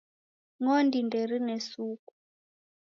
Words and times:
Ng'ondi 0.61 0.99
nderine 1.05 1.55
suku 1.69 2.11